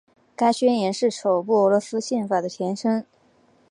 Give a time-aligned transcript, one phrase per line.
[0.35, 3.05] 该宣言是首部俄罗斯宪法的前身。